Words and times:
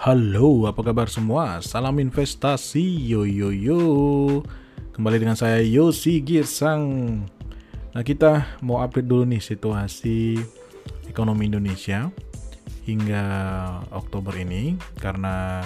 Halo, 0.00 0.64
apa 0.64 0.80
kabar 0.80 1.12
semua? 1.12 1.60
Salam 1.60 2.00
investasi, 2.00 2.80
yo 3.04 3.28
yo 3.28 3.52
yo. 3.52 3.80
Kembali 4.96 5.20
dengan 5.20 5.36
saya 5.36 5.60
Yosi 5.60 6.24
Girsang. 6.24 6.88
Nah, 7.92 8.00
kita 8.00 8.56
mau 8.64 8.80
update 8.80 9.04
dulu 9.04 9.28
nih 9.28 9.44
situasi 9.44 10.40
ekonomi 11.04 11.52
Indonesia 11.52 12.08
hingga 12.88 13.24
Oktober 13.92 14.32
ini 14.40 14.80
karena 14.96 15.60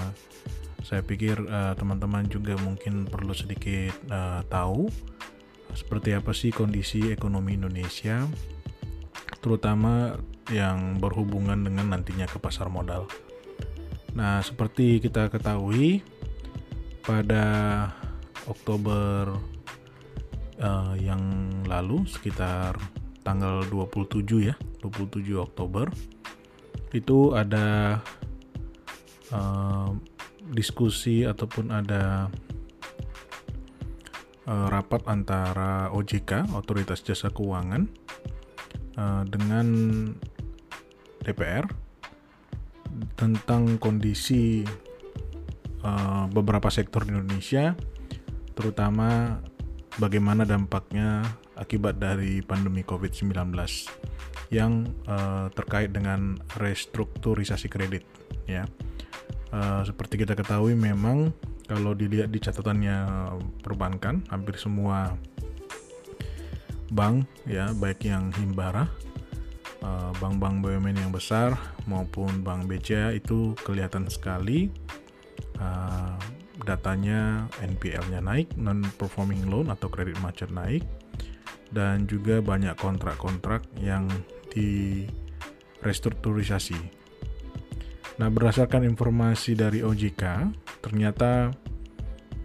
saya 0.82 1.06
pikir 1.06 1.38
uh, 1.38 1.78
teman-teman 1.78 2.26
juga 2.26 2.58
mungkin 2.58 3.06
perlu 3.06 3.38
sedikit 3.38 3.94
uh, 4.10 4.42
tahu 4.50 4.90
seperti 5.78 6.10
apa 6.10 6.34
sih 6.34 6.50
kondisi 6.50 7.06
ekonomi 7.14 7.54
Indonesia 7.54 8.26
terutama 9.38 10.18
yang 10.50 10.98
berhubungan 10.98 11.62
dengan 11.62 11.94
nantinya 11.94 12.26
ke 12.26 12.42
pasar 12.42 12.66
modal. 12.66 13.06
Nah, 14.14 14.38
seperti 14.46 15.02
kita 15.02 15.26
ketahui 15.26 15.98
pada 17.02 17.44
Oktober 18.46 19.34
uh, 20.62 20.94
yang 20.94 21.22
lalu 21.66 22.06
sekitar 22.06 22.78
tanggal 23.26 23.66
27 23.66 24.22
ya, 24.54 24.54
27 24.86 25.34
Oktober 25.34 25.90
itu 26.94 27.34
ada 27.34 27.98
uh, 29.34 29.90
diskusi 30.54 31.26
ataupun 31.26 31.74
ada 31.74 32.30
uh, 34.46 34.66
rapat 34.70 35.02
antara 35.10 35.90
OJK, 35.90 36.54
Otoritas 36.54 37.02
Jasa 37.02 37.34
Keuangan, 37.34 37.90
uh, 38.94 39.26
dengan 39.26 39.66
DPR 41.26 41.83
tentang 43.14 43.78
kondisi 43.78 44.64
uh, 45.84 46.26
beberapa 46.30 46.68
sektor 46.72 47.04
di 47.06 47.14
Indonesia, 47.14 47.76
terutama 48.54 49.38
bagaimana 49.98 50.42
dampaknya 50.42 51.22
akibat 51.54 52.02
dari 52.02 52.42
pandemi 52.42 52.82
COVID-19 52.82 53.54
yang 54.50 54.86
uh, 55.06 55.46
terkait 55.54 55.94
dengan 55.94 56.38
restrukturisasi 56.58 57.70
kredit. 57.70 58.04
Ya, 58.44 58.66
uh, 59.54 59.82
seperti 59.86 60.20
kita 60.22 60.34
ketahui, 60.34 60.74
memang 60.74 61.30
kalau 61.64 61.96
dilihat 61.96 62.28
di 62.28 62.38
catatannya 62.42 62.96
perbankan, 63.64 64.20
hampir 64.28 64.60
semua 64.60 65.16
bank, 66.92 67.24
ya 67.48 67.72
baik 67.72 68.04
yang 68.04 68.28
himbara 68.36 68.86
bank-bank 70.18 70.64
BUMN 70.64 70.96
yang 70.96 71.12
besar 71.12 71.56
maupun 71.84 72.40
bank 72.40 72.64
BCA 72.70 73.12
itu 73.12 73.52
kelihatan 73.64 74.08
sekali 74.08 74.72
uh, 75.60 76.16
datanya 76.62 77.50
NPL-nya 77.60 78.22
naik, 78.22 78.54
non-performing 78.54 79.50
loan 79.50 79.68
atau 79.68 79.90
kredit 79.90 80.16
macet 80.22 80.48
naik, 80.54 80.86
dan 81.74 82.06
juga 82.06 82.38
banyak 82.38 82.78
kontrak-kontrak 82.78 83.66
yang 83.82 84.06
di 84.48 85.02
restrukturisasi. 85.82 86.78
Nah, 88.22 88.30
berdasarkan 88.30 88.86
informasi 88.86 89.58
dari 89.58 89.82
OJK, 89.82 90.22
ternyata 90.78 91.50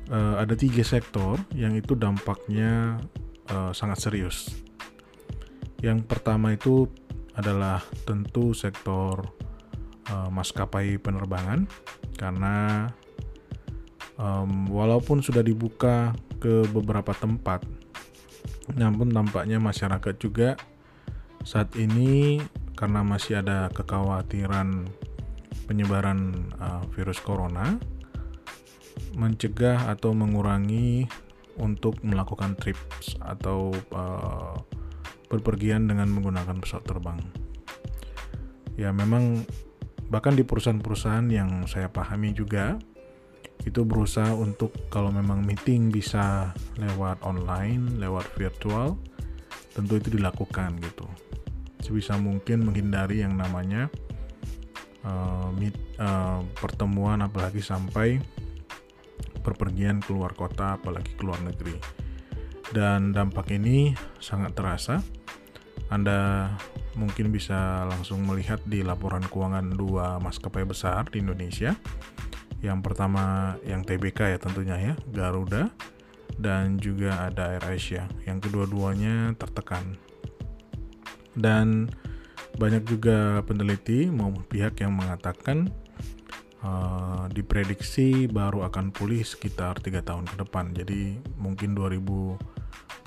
uh, 0.10 0.36
ada 0.42 0.58
tiga 0.58 0.82
sektor 0.82 1.38
yang 1.54 1.78
itu 1.78 1.94
dampaknya 1.94 2.98
uh, 3.54 3.70
sangat 3.70 4.10
serius. 4.10 4.50
Yang 5.80 6.10
pertama 6.10 6.58
itu 6.58 6.90
adalah 7.40 7.80
tentu 8.04 8.52
sektor 8.52 9.24
uh, 10.12 10.30
maskapai 10.30 11.00
penerbangan. 11.00 11.64
Karena 12.20 12.88
um, 14.20 14.68
walaupun 14.68 15.24
sudah 15.24 15.42
dibuka 15.42 16.12
ke 16.40 16.68
beberapa 16.72 17.16
tempat 17.16 17.64
namun 18.78 19.10
tampaknya 19.10 19.58
masyarakat 19.58 20.16
juga 20.22 20.54
saat 21.42 21.74
ini 21.80 22.38
karena 22.78 23.02
masih 23.02 23.42
ada 23.42 23.72
kekhawatiran 23.74 24.86
penyebaran 25.66 26.52
uh, 26.62 26.84
virus 26.94 27.18
corona 27.24 27.82
mencegah 29.18 29.90
atau 29.90 30.14
mengurangi 30.14 31.10
untuk 31.58 32.00
melakukan 32.06 32.56
trips 32.56 33.18
atau 33.20 33.74
uh, 33.92 34.56
berpergian 35.30 35.86
dengan 35.86 36.10
menggunakan 36.10 36.58
pesawat 36.58 36.84
terbang. 36.90 37.20
Ya 38.76 38.90
memang 38.90 39.46
bahkan 40.10 40.34
di 40.34 40.42
perusahaan-perusahaan 40.42 41.30
yang 41.30 41.70
saya 41.70 41.88
pahami 41.88 42.34
juga 42.34 42.82
itu 43.68 43.84
berusaha 43.86 44.34
untuk 44.34 44.72
kalau 44.90 45.12
memang 45.14 45.44
meeting 45.44 45.92
bisa 45.92 46.56
lewat 46.80 47.22
online, 47.22 48.00
lewat 48.00 48.26
virtual, 48.40 48.96
tentu 49.76 50.00
itu 50.00 50.16
dilakukan 50.16 50.80
gitu. 50.80 51.06
Sebisa 51.84 52.16
mungkin 52.16 52.66
menghindari 52.66 53.22
yang 53.22 53.36
namanya 53.36 53.92
uh, 55.04 55.52
meet, 55.54 55.76
uh, 56.00 56.40
pertemuan 56.56 57.20
apalagi 57.20 57.60
sampai 57.60 58.20
perpergian 59.44 60.00
keluar 60.04 60.32
kota 60.34 60.80
apalagi 60.80 61.14
keluar 61.20 61.40
negeri. 61.44 61.76
Dan 62.70 63.12
dampak 63.12 63.50
ini 63.52 63.92
sangat 64.22 64.56
terasa 64.56 65.02
anda 65.90 66.54
mungkin 66.94 67.34
bisa 67.34 67.86
langsung 67.90 68.22
melihat 68.26 68.62
di 68.66 68.86
laporan 68.86 69.26
keuangan 69.26 69.74
dua 69.74 70.22
maskapai 70.22 70.66
besar 70.66 71.10
di 71.10 71.22
Indonesia. 71.22 71.74
Yang 72.62 72.80
pertama 72.86 73.56
yang 73.66 73.82
TBK 73.82 74.36
ya 74.36 74.40
tentunya 74.42 74.78
ya, 74.78 74.94
Garuda 75.10 75.72
dan 76.38 76.78
juga 76.78 77.26
ada 77.26 77.58
Air 77.58 77.66
Asia. 77.74 78.06
Yang 78.30 78.50
kedua-duanya 78.50 79.34
tertekan. 79.40 79.98
Dan 81.34 81.90
banyak 82.60 82.84
juga 82.86 83.40
peneliti 83.48 84.12
maupun 84.12 84.44
pihak 84.44 84.84
yang 84.84 84.94
mengatakan 84.94 85.72
uh, 86.62 87.26
diprediksi 87.32 88.28
baru 88.28 88.68
akan 88.68 88.92
pulih 88.92 89.24
sekitar 89.24 89.80
tiga 89.80 90.04
tahun 90.04 90.28
ke 90.28 90.36
depan. 90.44 90.76
Jadi 90.76 91.18
mungkin 91.40 91.74
2000 91.74 92.59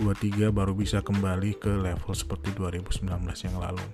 23 0.02 0.50
baru 0.50 0.74
bisa 0.74 0.98
kembali 0.98 1.62
ke 1.62 1.70
level 1.78 2.10
seperti 2.10 2.50
2019 2.58 3.06
yang 3.46 3.56
lalu. 3.62 3.86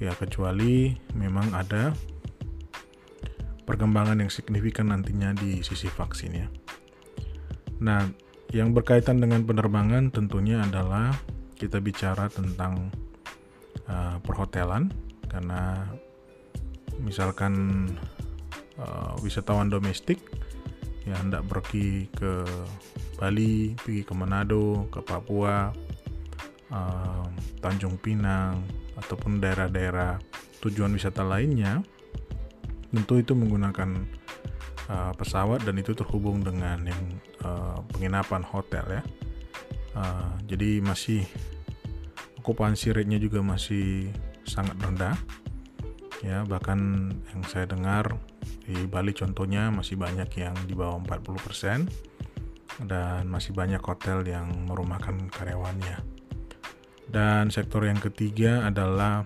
Ya, 0.00 0.16
kecuali 0.16 0.96
memang 1.12 1.52
ada 1.52 1.92
perkembangan 3.68 4.24
yang 4.24 4.32
signifikan 4.32 4.88
nantinya 4.88 5.36
di 5.36 5.60
sisi 5.60 5.92
vaksin 5.92 6.32
ya. 6.32 6.48
Nah, 7.84 8.08
yang 8.48 8.72
berkaitan 8.72 9.20
dengan 9.20 9.44
penerbangan 9.44 10.08
tentunya 10.08 10.64
adalah 10.64 11.12
kita 11.60 11.84
bicara 11.84 12.32
tentang 12.32 12.88
uh, 13.88 14.16
perhotelan 14.24 14.88
karena 15.28 15.84
misalkan 17.02 17.52
uh, 18.78 19.18
wisatawan 19.20 19.68
domestik 19.68 20.22
yang 21.04 21.28
hendak 21.28 21.44
pergi 21.44 22.08
ke 22.12 22.44
Bali, 23.20 23.76
pergi 23.76 24.02
ke 24.04 24.12
Manado, 24.16 24.88
ke 24.88 25.04
Papua, 25.04 25.68
um, 26.72 27.28
Tanjung 27.60 28.00
Pinang, 28.00 28.64
ataupun 28.96 29.38
daerah-daerah 29.38 30.16
tujuan 30.64 30.96
wisata 30.96 31.20
lainnya, 31.20 31.84
tentu 32.88 33.20
itu 33.20 33.36
menggunakan 33.36 33.90
uh, 34.88 35.12
pesawat 35.12 35.62
dan 35.68 35.76
itu 35.76 35.92
terhubung 35.92 36.40
dengan 36.40 36.88
yang 36.88 37.02
uh, 37.44 37.78
penginapan 37.92 38.40
hotel 38.40 38.84
ya. 38.88 39.02
Uh, 39.94 40.32
jadi 40.48 40.82
masih 40.82 41.22
okupansi 42.44 42.92
rate-nya 42.92 43.16
juga 43.16 43.40
masih 43.40 44.10
sangat 44.44 44.76
rendah 44.76 45.16
ya 46.20 46.44
bahkan 46.44 47.08
yang 47.32 47.42
saya 47.48 47.64
dengar 47.64 48.16
di 48.64 48.88
Bali 48.88 49.12
contohnya 49.12 49.68
masih 49.68 50.00
banyak 50.00 50.30
yang 50.40 50.56
di 50.64 50.72
bawah 50.72 50.96
40% 51.04 51.84
dan 52.88 53.28
masih 53.28 53.52
banyak 53.52 53.78
hotel 53.84 54.24
yang 54.24 54.48
merumahkan 54.64 55.28
karyawannya. 55.28 56.00
Dan 57.04 57.52
sektor 57.52 57.84
yang 57.84 58.00
ketiga 58.00 58.64
adalah 58.64 59.22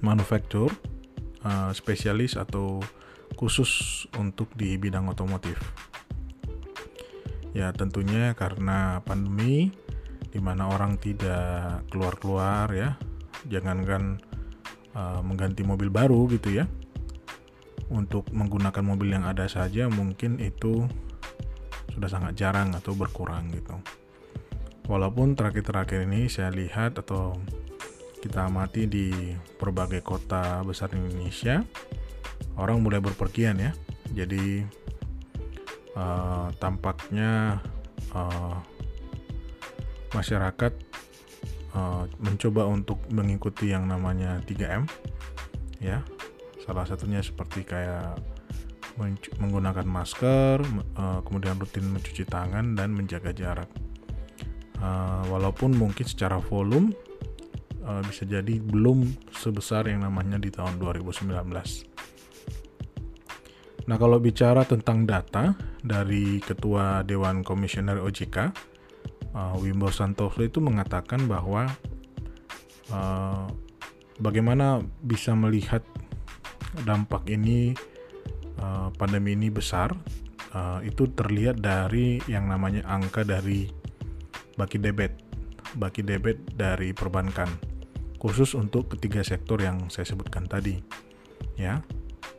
manufaktur 0.00 0.72
uh, 1.44 1.70
spesialis 1.76 2.40
atau 2.40 2.80
khusus 3.36 4.04
untuk 4.16 4.48
di 4.56 4.80
bidang 4.80 5.06
otomotif. 5.12 5.60
Ya 7.52 7.70
tentunya 7.76 8.32
karena 8.34 9.04
pandemi 9.04 9.70
di 10.32 10.40
mana 10.42 10.66
orang 10.66 10.98
tidak 10.98 11.86
keluar-keluar 11.92 12.66
ya, 12.74 12.98
jangankan 13.46 14.18
uh, 14.96 15.22
mengganti 15.22 15.62
mobil 15.62 15.92
baru 15.92 16.26
gitu 16.32 16.58
ya 16.58 16.66
untuk 17.94 18.26
menggunakan 18.34 18.82
mobil 18.82 19.14
yang 19.14 19.24
ada 19.24 19.46
saja 19.46 19.86
mungkin 19.86 20.42
itu 20.42 20.90
sudah 21.94 22.10
sangat 22.10 22.34
jarang 22.34 22.74
atau 22.74 22.92
berkurang 22.98 23.54
gitu. 23.54 23.78
Walaupun 24.90 25.38
terakhir-terakhir 25.38 26.04
ini 26.04 26.26
saya 26.26 26.50
lihat 26.50 26.98
atau 27.00 27.38
kita 28.20 28.50
amati 28.50 28.90
di 28.90 29.32
berbagai 29.56 30.02
kota 30.02 30.60
besar 30.66 30.92
di 30.92 31.00
Indonesia, 31.00 31.62
orang 32.58 32.82
mulai 32.82 33.00
berpergian 33.00 33.56
ya. 33.62 33.72
Jadi 34.12 34.60
uh, 35.96 36.50
tampaknya 36.58 37.62
uh, 38.12 38.58
masyarakat 40.12 40.72
uh, 41.72 42.04
mencoba 42.20 42.66
untuk 42.68 42.98
mengikuti 43.08 43.70
yang 43.70 43.86
namanya 43.88 44.42
3M 44.44 44.84
ya. 45.80 46.02
Salah 46.64 46.88
satunya 46.88 47.20
seperti 47.20 47.60
kayak 47.60 48.16
menggunakan 49.36 49.84
masker, 49.84 50.64
uh, 50.96 51.20
kemudian 51.20 51.60
rutin 51.60 51.92
mencuci 51.92 52.24
tangan 52.24 52.72
dan 52.72 52.96
menjaga 52.96 53.36
jarak. 53.36 53.68
Uh, 54.80 55.28
walaupun 55.28 55.76
mungkin 55.76 56.08
secara 56.08 56.40
volume 56.40 56.92
uh, 57.84 58.00
bisa 58.04 58.24
jadi 58.24 58.60
belum 58.64 59.04
sebesar 59.36 59.92
yang 59.92 60.08
namanya 60.08 60.40
di 60.40 60.48
tahun 60.48 60.80
2019. 60.80 61.36
Nah, 63.84 63.96
kalau 64.00 64.16
bicara 64.16 64.64
tentang 64.64 65.04
data 65.04 65.52
dari 65.84 66.40
Ketua 66.40 67.04
Dewan 67.04 67.44
Komisioner 67.44 68.00
OJK, 68.00 68.72
Wimbo 69.60 69.92
Santoso 69.92 70.40
itu 70.40 70.56
mengatakan 70.64 71.28
bahwa 71.28 71.68
bagaimana 74.16 74.80
bisa 75.04 75.36
melihat 75.36 75.84
dampak 76.82 77.30
ini, 77.30 77.70
uh, 78.58 78.90
pandemi 78.98 79.38
ini 79.38 79.48
besar, 79.54 79.94
uh, 80.50 80.82
itu 80.82 81.06
terlihat 81.14 81.62
dari 81.62 82.18
yang 82.26 82.50
namanya 82.50 82.82
angka 82.90 83.22
dari 83.22 83.70
baki 84.58 84.82
debit, 84.82 85.14
baki 85.78 86.02
debit 86.02 86.42
dari 86.58 86.90
perbankan, 86.90 87.48
khusus 88.18 88.58
untuk 88.58 88.90
ketiga 88.90 89.22
sektor 89.22 89.62
yang 89.62 89.86
saya 89.86 90.10
sebutkan 90.10 90.50
tadi, 90.50 90.82
ya 91.54 91.78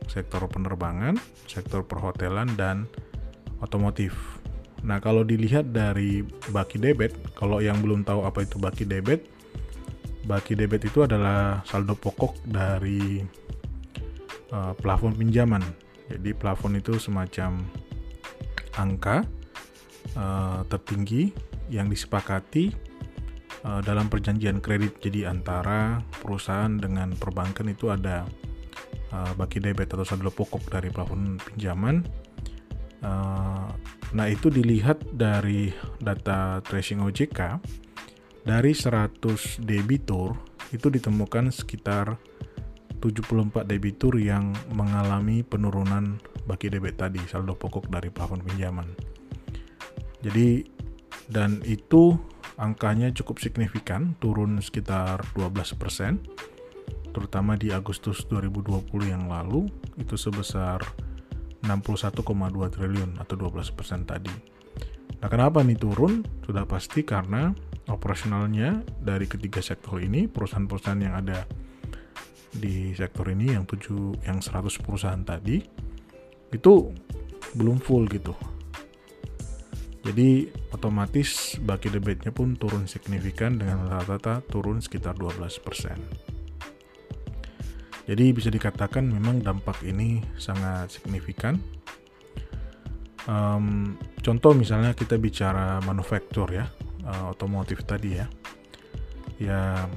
sektor 0.06 0.44
penerbangan, 0.46 1.18
sektor 1.50 1.82
perhotelan, 1.82 2.52
dan 2.54 2.86
otomotif. 3.58 4.14
Nah, 4.86 5.02
kalau 5.02 5.26
dilihat 5.26 5.74
dari 5.74 6.22
baki 6.52 6.78
debit, 6.78 7.16
kalau 7.34 7.58
yang 7.58 7.80
belum 7.82 8.06
tahu 8.06 8.22
apa 8.22 8.44
itu 8.46 8.60
baki 8.60 8.86
debit, 8.86 9.26
baki 10.28 10.54
debit 10.54 10.86
itu 10.86 11.02
adalah 11.02 11.64
saldo 11.66 11.98
pokok 11.98 12.38
dari 12.46 13.24
uh, 14.52 14.72
plafon 14.78 15.14
pinjaman. 15.14 15.62
Jadi 16.06 16.30
plafon 16.36 16.78
itu 16.78 16.98
semacam 17.02 17.66
angka 18.78 19.26
uh, 20.14 20.62
tertinggi 20.70 21.34
yang 21.72 21.90
disepakati 21.90 22.70
uh, 23.66 23.82
dalam 23.82 24.06
perjanjian 24.06 24.62
kredit. 24.62 25.02
Jadi 25.02 25.26
antara 25.26 25.98
perusahaan 26.22 26.70
dengan 26.70 27.14
perbankan 27.18 27.66
itu 27.70 27.90
ada 27.90 28.22
uh, 29.10 29.32
baki 29.34 29.58
debit 29.58 29.90
atau 29.90 30.06
saldo 30.06 30.30
pokok 30.30 30.70
dari 30.70 30.94
plafon 30.94 31.42
pinjaman. 31.42 32.06
Uh, 33.02 33.68
nah 34.14 34.26
itu 34.30 34.48
dilihat 34.48 35.02
dari 35.12 35.68
data 36.00 36.64
tracing 36.64 37.04
OJK 37.04 37.60
dari 38.46 38.72
100 38.72 39.66
debitur 39.66 40.38
itu 40.70 40.86
ditemukan 40.86 41.50
sekitar 41.50 42.14
74 43.06 43.66
debitur 43.70 44.18
yang 44.18 44.50
mengalami 44.74 45.46
penurunan 45.46 46.18
baki 46.50 46.66
debit 46.66 46.98
tadi 46.98 47.22
saldo 47.30 47.54
pokok 47.54 47.86
dari 47.86 48.10
plafon 48.10 48.42
pinjaman. 48.42 48.90
Jadi 50.26 50.66
dan 51.30 51.62
itu 51.62 52.18
angkanya 52.58 53.10
cukup 53.14 53.38
signifikan 53.38 54.18
turun 54.18 54.58
sekitar 54.58 55.22
12% 55.34 56.18
terutama 57.14 57.56
di 57.56 57.72
Agustus 57.72 58.28
2020 58.28 58.92
yang 59.08 59.24
lalu 59.30 59.64
itu 59.96 60.20
sebesar 60.20 60.84
61,2 61.64 62.22
triliun 62.76 63.16
atau 63.16 63.34
12% 63.40 64.04
tadi. 64.04 64.34
Nah, 65.16 65.28
kenapa 65.32 65.64
nih 65.64 65.80
turun? 65.80 66.20
Sudah 66.44 66.68
pasti 66.68 67.02
karena 67.02 67.56
operasionalnya 67.88 68.84
dari 69.00 69.24
ketiga 69.24 69.64
sektor 69.64 69.96
ini, 69.96 70.28
perusahaan-perusahaan 70.28 71.00
yang 71.00 71.16
ada 71.16 71.48
di 72.56 72.96
sektor 72.96 73.28
ini 73.30 73.52
yang 73.52 73.68
tujuh 73.68 74.24
yang 74.24 74.40
100 74.40 74.82
perusahaan 74.82 75.22
tadi 75.22 75.60
itu 76.52 76.72
belum 77.54 77.78
full 77.78 78.08
gitu. 78.10 78.34
Jadi 80.06 80.46
otomatis 80.70 81.58
baki 81.58 81.90
debitnya 81.90 82.30
pun 82.30 82.54
turun 82.54 82.86
signifikan 82.86 83.58
dengan 83.58 83.90
rata-rata 83.90 84.38
turun 84.46 84.78
sekitar 84.78 85.18
12%. 85.18 86.46
Jadi 88.06 88.24
bisa 88.30 88.46
dikatakan 88.54 89.02
memang 89.02 89.42
dampak 89.42 89.82
ini 89.82 90.22
sangat 90.38 90.94
signifikan. 90.94 91.58
Um, 93.26 93.98
contoh 94.22 94.54
misalnya 94.54 94.94
kita 94.94 95.18
bicara 95.18 95.82
manufaktur 95.82 96.54
ya, 96.54 96.70
uh, 97.02 97.34
otomotif 97.34 97.82
tadi 97.82 98.14
ya. 98.14 98.30
Ya 99.42 99.90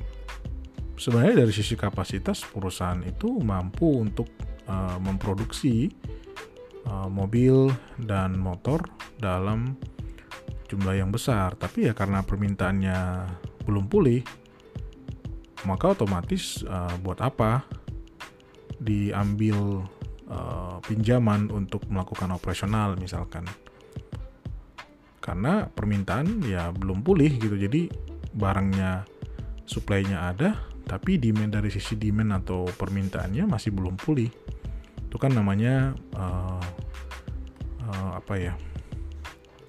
sebenarnya 0.99 1.47
dari 1.47 1.53
sisi 1.55 1.79
kapasitas 1.79 2.43
perusahaan 2.43 2.99
itu 3.07 3.39
mampu 3.39 4.03
untuk 4.03 4.27
uh, 4.67 4.99
memproduksi 4.99 5.87
uh, 6.83 7.07
mobil 7.07 7.71
dan 7.95 8.35
motor 8.35 8.83
dalam 9.15 9.79
jumlah 10.69 10.99
yang 10.99 11.09
besar, 11.09 11.57
tapi 11.57 11.89
ya 11.89 11.97
karena 11.97 12.21
permintaannya 12.21 13.25
belum 13.65 13.89
pulih, 13.89 14.21
maka 15.65 15.97
otomatis 15.97 16.61
uh, 16.67 16.93
buat 17.01 17.23
apa 17.23 17.65
diambil 18.77 19.87
uh, 20.29 20.77
pinjaman 20.85 21.49
untuk 21.49 21.89
melakukan 21.89 22.29
operasional 22.35 22.93
misalkan? 23.01 23.47
Karena 25.19 25.65
permintaan 25.65 26.45
ya 26.45 26.69
belum 26.69 27.01
pulih 27.01 27.33
gitu. 27.37 27.57
Jadi 27.57 27.89
barangnya 28.33 29.09
supply-nya 29.65 30.31
ada 30.33 30.68
tapi 30.89 31.21
demand 31.21 31.53
dari 31.53 31.69
sisi 31.69 31.93
demand 32.01 32.41
atau 32.41 32.65
permintaannya 32.65 33.45
masih 33.45 33.69
belum 33.69 33.93
pulih 33.93 34.29
itu 35.05 35.17
kan 35.21 35.29
namanya 35.29 35.93
uh, 36.17 36.65
uh, 37.85 38.11
apa 38.17 38.33
ya 38.41 38.53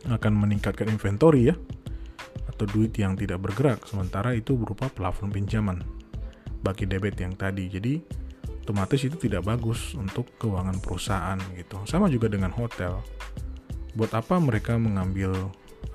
akan 0.09 0.33
meningkatkan 0.33 0.89
inventory 0.89 1.53
ya 1.53 1.57
atau 2.49 2.65
duit 2.65 2.97
yang 2.97 3.21
tidak 3.21 3.45
bergerak 3.45 3.85
sementara 3.85 4.33
itu 4.33 4.57
berupa 4.57 4.89
plafon 4.89 5.29
pinjaman 5.29 5.85
bagi 6.65 6.89
debit 6.89 7.21
yang 7.21 7.37
tadi 7.37 7.69
jadi 7.69 8.01
otomatis 8.71 9.03
itu 9.03 9.19
tidak 9.19 9.51
bagus 9.51 9.99
untuk 9.99 10.31
keuangan 10.39 10.79
perusahaan 10.79 11.41
gitu. 11.59 11.83
Sama 11.91 12.07
juga 12.07 12.31
dengan 12.31 12.55
hotel. 12.55 13.03
Buat 13.99 14.15
apa 14.15 14.39
mereka 14.39 14.79
mengambil 14.79 15.35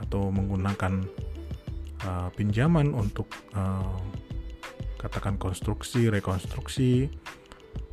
atau 0.03 0.27
menggunakan 0.27 1.07
uh, 2.03 2.27
pinjaman 2.35 2.91
untuk 2.91 3.31
uh, 3.55 3.95
katakan 5.05 5.37
konstruksi, 5.37 6.09
rekonstruksi, 6.09 7.13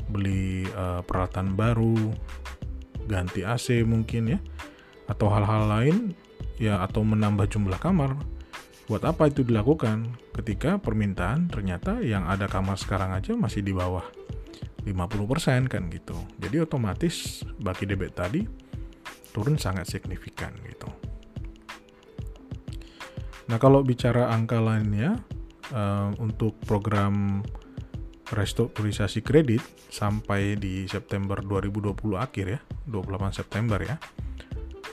beli 0.08 0.64
uh, 0.72 1.04
peralatan 1.04 1.52
baru, 1.52 2.16
ganti 3.04 3.44
AC 3.44 3.84
mungkin 3.84 4.32
ya, 4.32 4.40
atau 5.12 5.28
hal-hal 5.28 5.68
lain 5.68 5.96
ya 6.56 6.80
atau 6.80 7.04
menambah 7.04 7.52
jumlah 7.52 7.76
kamar. 7.76 8.16
Buat 8.88 9.04
apa 9.08 9.28
itu 9.28 9.44
dilakukan 9.44 10.08
ketika 10.40 10.80
permintaan 10.80 11.52
ternyata 11.52 12.00
yang 12.00 12.24
ada 12.26 12.48
kamar 12.48 12.80
sekarang 12.80 13.12
aja 13.14 13.36
masih 13.36 13.60
di 13.60 13.76
bawah 13.76 14.04
50% 14.82 15.70
kan 15.70 15.86
gitu. 15.92 16.16
Jadi 16.42 16.56
otomatis 16.64 17.46
baki 17.62 17.86
debit 17.86 18.16
tadi 18.16 18.42
turun 19.32 19.56
sangat 19.56 19.88
signifikan 19.88 20.52
gitu. 20.66 20.90
Nah 23.48 23.58
kalau 23.60 23.84
bicara 23.86 24.32
angka 24.34 24.58
lainnya 24.58 25.20
uh, 25.72 26.12
untuk 26.20 26.56
program 26.64 27.42
restrukturisasi 28.32 29.20
kredit 29.20 29.60
sampai 29.92 30.56
di 30.56 30.88
September 30.88 31.36
2020 31.44 32.16
akhir 32.16 32.46
ya, 32.48 32.60
28 32.88 33.40
September 33.40 33.80
ya. 33.82 33.96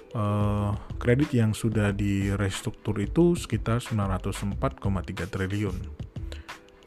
Uh, 0.09 0.73
kredit 0.97 1.37
yang 1.37 1.53
sudah 1.53 1.93
direstruktur 1.93 2.97
itu 2.97 3.37
sekitar 3.37 3.77
904,3 3.77 5.29
triliun 5.29 5.77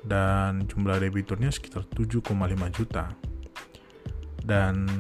dan 0.02 0.66
jumlah 0.66 0.98
debiturnya 0.98 1.54
sekitar 1.54 1.86
7,5 1.94 2.34
juta. 2.74 3.14
Dan 4.42 4.90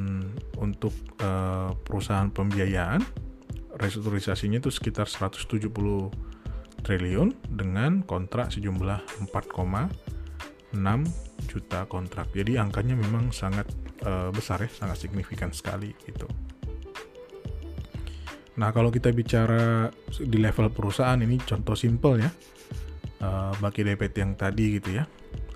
untuk 0.62 0.94
uh, 1.18 1.74
perusahaan 1.82 2.30
pembiayaan 2.30 3.02
restrukturisasinya 3.74 4.62
itu 4.62 4.70
sekitar 4.70 5.10
170 5.10 6.30
triliun 6.82 7.34
dengan 7.46 8.02
kontrak 8.02 8.50
sejumlah 8.50 9.26
4,6 9.30 10.76
juta 11.46 11.80
kontrak. 11.86 12.30
Jadi 12.34 12.58
angkanya 12.58 12.98
memang 12.98 13.30
sangat 13.34 13.66
uh, 14.04 14.28
besar 14.34 14.62
ya, 14.62 14.70
sangat 14.70 15.06
signifikan 15.06 15.50
sekali 15.54 15.94
itu. 16.06 16.26
Nah, 18.52 18.68
kalau 18.68 18.92
kita 18.92 19.08
bicara 19.16 19.88
di 20.12 20.36
level 20.36 20.68
perusahaan 20.68 21.16
ini 21.16 21.40
contoh 21.40 21.72
simple 21.72 22.20
ya 22.20 22.30
uh, 23.22 23.52
baki 23.62 23.86
debit 23.86 24.12
yang 24.18 24.34
tadi 24.36 24.76
gitu 24.76 25.00
ya 25.00 25.04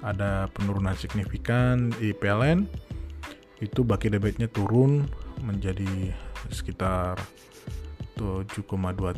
ada 0.00 0.46
penurunan 0.54 0.94
signifikan 0.94 1.90
di 1.98 2.14
PLN 2.14 2.64
itu 3.58 3.82
baki 3.82 4.12
debitnya 4.12 4.46
turun 4.46 5.08
menjadi 5.42 6.12
sekitar 6.52 7.18
7,2 8.16 8.64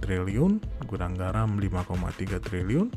triliun, 0.03 0.59
gudang 0.91 1.15
garam 1.15 1.55
5,3 1.55 2.43
triliun. 2.43 2.91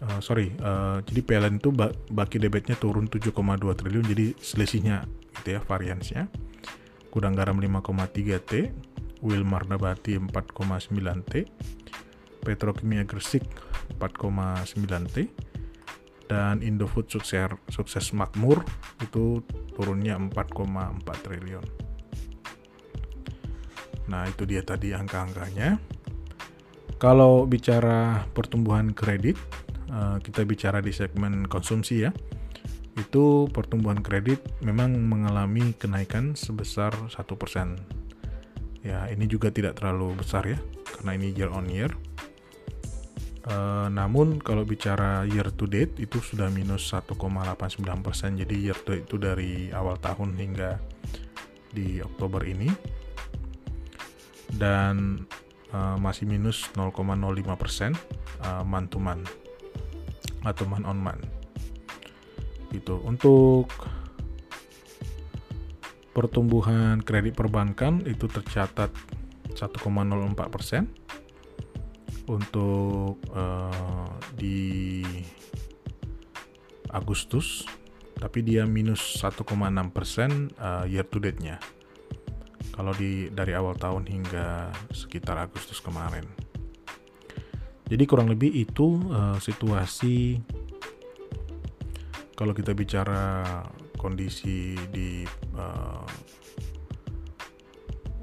Uh, 0.00 0.18
sorry, 0.18 0.50
uh, 0.64 0.98
jadi 1.06 1.20
PLN 1.22 1.62
itu 1.62 1.70
baki 2.10 2.42
debitnya 2.42 2.74
turun 2.74 3.06
7,2 3.06 3.30
triliun, 3.78 4.04
jadi 4.10 4.34
selisihnya 4.42 5.06
gitu 5.40 5.56
ya 5.56 5.60
variansnya. 5.62 6.26
Gudang 7.14 7.38
garam 7.38 7.62
5,3 7.62 8.42
T, 8.42 8.52
Wilmar 9.22 9.70
Nabati 9.70 10.18
4,9 10.18 10.98
T, 11.26 11.46
Petrokimia 12.42 13.06
Gresik 13.06 13.46
4,9 13.98 15.14
T, 15.14 15.16
dan 16.30 16.62
Indofood 16.62 17.10
sukses, 17.10 17.50
sukses 17.70 18.14
makmur 18.14 18.62
itu 19.02 19.42
turunnya 19.74 20.14
4,4 20.14 21.26
triliun. 21.26 21.89
Nah, 24.10 24.26
itu 24.26 24.42
dia 24.42 24.60
tadi 24.66 24.90
angka-angkanya. 24.90 25.78
Kalau 26.98 27.46
bicara 27.46 28.26
pertumbuhan 28.34 28.92
kredit, 28.92 29.38
eh, 29.88 30.18
kita 30.20 30.42
bicara 30.44 30.82
di 30.82 30.90
segmen 30.90 31.46
konsumsi 31.46 32.04
ya. 32.04 32.10
Itu 32.98 33.48
pertumbuhan 33.54 34.02
kredit 34.02 34.42
memang 34.60 34.98
mengalami 34.98 35.72
kenaikan 35.78 36.34
sebesar 36.34 36.92
1%. 37.08 37.78
Ya, 38.82 39.06
ini 39.08 39.30
juga 39.30 39.48
tidak 39.54 39.78
terlalu 39.78 40.18
besar 40.18 40.44
ya, 40.44 40.58
karena 40.84 41.16
ini 41.16 41.32
year 41.32 41.48
on 41.48 41.70
year. 41.70 41.92
Uh, 43.40 43.88
namun 43.88 44.36
kalau 44.36 44.68
bicara 44.68 45.24
year 45.24 45.48
to 45.56 45.64
date 45.64 45.96
itu 45.96 46.20
sudah 46.20 46.52
minus 46.52 46.92
1,89%. 46.92 48.36
Jadi 48.36 48.56
year 48.68 48.76
to 48.84 48.92
date 48.92 49.08
itu 49.08 49.16
dari 49.16 49.72
awal 49.72 49.96
tahun 49.96 50.36
hingga 50.36 50.76
di 51.72 52.04
Oktober 52.04 52.44
ini 52.44 52.68
dan 54.56 55.26
uh, 55.74 55.96
masih 55.98 56.26
minus 56.26 56.70
0,05 56.74 56.96
persen 57.58 57.94
uh, 58.42 58.62
month 58.66 58.94
to 58.94 58.98
month 58.98 59.28
atau 60.42 60.64
month 60.66 60.86
on 60.88 60.98
month. 60.98 61.24
Gitu. 62.70 62.96
Untuk 63.02 63.70
pertumbuhan 66.10 67.02
kredit 67.02 67.38
perbankan 67.38 68.02
itu 68.06 68.26
tercatat 68.26 68.90
1,04 69.54 69.58
persen 70.50 70.90
untuk 72.30 73.18
uh, 73.34 74.06
di 74.38 75.02
Agustus, 76.90 77.66
tapi 78.18 78.42
dia 78.42 78.66
minus 78.66 79.18
1,6 79.18 79.46
persen 79.90 80.50
uh, 80.58 80.86
year 80.86 81.06
to 81.06 81.18
date-nya 81.18 81.58
kalau 82.80 82.96
di 82.96 83.28
dari 83.28 83.52
awal 83.52 83.76
tahun 83.76 84.08
hingga 84.08 84.72
sekitar 84.88 85.36
Agustus 85.36 85.84
kemarin. 85.84 86.24
Jadi 87.92 88.08
kurang 88.08 88.32
lebih 88.32 88.48
itu 88.48 89.04
uh, 89.12 89.36
situasi 89.36 90.40
kalau 92.32 92.56
kita 92.56 92.72
bicara 92.72 93.44
kondisi 94.00 94.80
di 94.88 95.28
uh, 95.60 96.08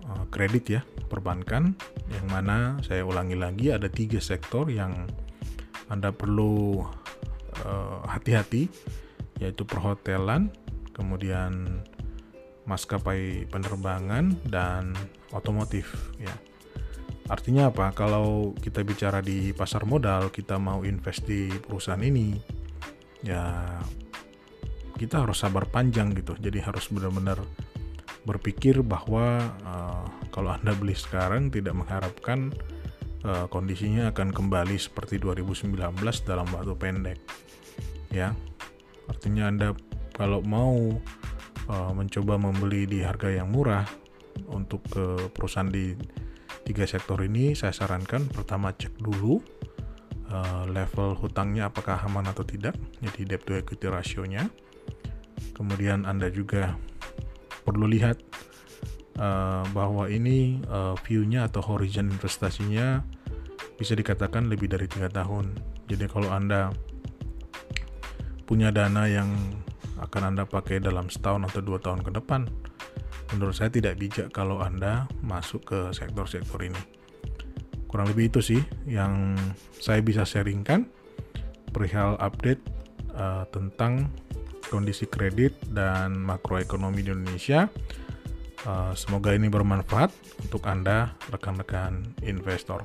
uh, 0.10 0.26
kredit 0.34 0.66
ya 0.74 0.82
perbankan 1.06 1.78
yang 2.10 2.26
mana 2.26 2.82
saya 2.82 3.06
ulangi 3.06 3.38
lagi 3.38 3.70
ada 3.70 3.86
tiga 3.94 4.18
sektor 4.18 4.74
yang 4.74 5.06
anda 5.86 6.10
perlu 6.10 6.82
hati-hati 8.10 8.66
uh, 8.66 8.74
yaitu 9.38 9.62
perhotelan 9.70 10.50
kemudian 10.98 11.86
maskapai 12.68 13.48
penerbangan 13.48 14.36
dan 14.46 14.94
otomotif 15.32 16.12
ya. 16.20 16.36
Artinya 17.28 17.68
apa? 17.72 17.92
Kalau 17.92 18.56
kita 18.56 18.88
bicara 18.88 19.20
di 19.20 19.52
pasar 19.52 19.84
modal, 19.84 20.32
kita 20.32 20.56
mau 20.56 20.88
invest 20.88 21.28
di 21.28 21.52
perusahaan 21.52 22.00
ini, 22.00 22.40
ya 23.20 23.76
kita 24.96 25.28
harus 25.28 25.44
sabar 25.44 25.68
panjang 25.68 26.16
gitu. 26.16 26.40
Jadi 26.40 26.64
harus 26.64 26.88
benar-benar 26.88 27.44
berpikir 28.24 28.80
bahwa 28.80 29.44
uh, 29.64 30.08
kalau 30.32 30.56
Anda 30.56 30.72
beli 30.76 30.96
sekarang 30.96 31.52
tidak 31.52 31.76
mengharapkan 31.76 32.52
uh, 33.24 33.48
kondisinya 33.52 34.12
akan 34.12 34.32
kembali 34.32 34.76
seperti 34.80 35.20
2019 35.20 35.76
dalam 36.24 36.48
waktu 36.52 36.74
pendek. 36.80 37.20
Ya. 38.12 38.32
Artinya 39.08 39.52
Anda 39.52 39.68
kalau 40.16 40.44
mau 40.44 40.96
uh, 41.70 41.92
mencoba 41.96 42.36
membeli 42.40 42.88
di 42.88 43.00
harga 43.04 43.32
yang 43.32 43.52
murah 43.52 43.86
untuk 44.52 44.84
ke 44.88 45.32
perusahaan 45.34 45.68
di 45.68 45.98
tiga 46.68 46.84
sektor 46.84 47.20
ini 47.24 47.56
saya 47.56 47.72
sarankan 47.72 48.28
pertama 48.28 48.76
cek 48.76 49.00
dulu 49.00 49.40
uh, 50.32 50.64
level 50.68 51.16
hutangnya 51.18 51.72
apakah 51.72 52.00
aman 52.06 52.28
atau 52.28 52.44
tidak 52.44 52.76
jadi 53.00 53.36
debt 53.36 53.44
to 53.48 53.56
equity 53.56 53.88
rasionya 53.88 54.52
kemudian 55.56 56.06
anda 56.06 56.30
juga 56.30 56.76
perlu 57.66 57.90
lihat 57.90 58.20
uh, 59.20 59.66
bahwa 59.74 60.08
ini 60.08 60.62
uh, 60.70 60.96
view-nya 61.04 61.50
atau 61.50 61.60
horizon 61.66 62.08
investasinya 62.14 63.04
bisa 63.78 63.94
dikatakan 63.94 64.50
lebih 64.50 64.72
dari 64.74 64.90
tiga 64.90 65.12
tahun. 65.12 65.54
Jadi 65.86 66.06
kalau 66.10 66.34
anda 66.34 66.74
punya 68.48 68.74
dana 68.74 69.06
yang 69.06 69.30
akan 70.02 70.34
Anda 70.34 70.44
pakai 70.46 70.82
dalam 70.82 71.10
setahun 71.10 71.50
atau 71.50 71.62
dua 71.62 71.82
tahun 71.82 72.06
ke 72.06 72.12
depan, 72.18 72.46
menurut 73.34 73.56
saya 73.58 73.74
tidak 73.74 73.98
bijak 73.98 74.32
kalau 74.32 74.62
Anda 74.62 75.10
masuk 75.26 75.68
ke 75.68 75.80
sektor-sektor 75.92 76.62
ini. 76.62 76.80
Kurang 77.88 78.12
lebih 78.12 78.30
itu 78.30 78.40
sih 78.44 78.62
yang 78.84 79.36
saya 79.80 80.04
bisa 80.04 80.28
sharingkan 80.28 80.88
perihal 81.72 82.20
update 82.20 82.60
uh, 83.16 83.48
tentang 83.50 84.12
kondisi 84.68 85.08
kredit 85.08 85.56
dan 85.72 86.20
makroekonomi 86.20 87.00
di 87.04 87.16
Indonesia. 87.16 87.72
Uh, 88.68 88.92
semoga 88.98 89.32
ini 89.32 89.48
bermanfaat 89.48 90.12
untuk 90.44 90.68
Anda, 90.68 91.16
rekan-rekan 91.32 92.20
investor. 92.28 92.84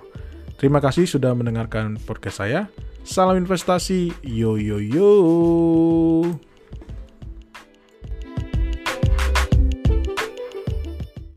Terima 0.60 0.78
kasih 0.78 1.10
sudah 1.10 1.34
mendengarkan 1.34 1.98
podcast 2.06 2.38
saya. 2.38 2.70
Salam 3.02 3.42
investasi, 3.42 4.14
yo 4.22 4.54
yo 4.54 4.78
yo. 4.78 5.10